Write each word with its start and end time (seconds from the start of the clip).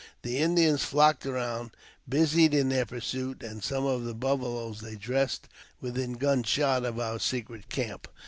The 0.23 0.39
Indians 0.39 0.83
flocked 0.83 1.25
round, 1.25 1.77
busied 2.09 2.55
in 2.55 2.69
their 2.69 2.87
pursuit, 2.87 3.43
and 3.43 3.63
some 3.63 3.85
of 3.85 4.03
the 4.03 4.15
buffaloes 4.15 4.81
they 4.81 4.95
dressed 4.95 5.47
within 5.79 6.13
gunshot 6.13 6.83
of 6.85 6.99
our 6.99 7.19
secret 7.19 7.69
camp. 7.69 8.07